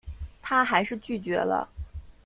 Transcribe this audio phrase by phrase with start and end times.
[0.41, 1.69] 她还是拒绝了